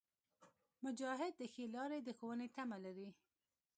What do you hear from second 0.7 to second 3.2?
مجاهد د ښې لارې د ښوونې تمه لري.